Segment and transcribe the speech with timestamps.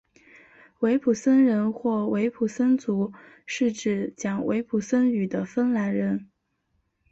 [0.79, 3.13] 维普森人或维普森族
[3.45, 6.27] 是指讲维普森语的芬兰人。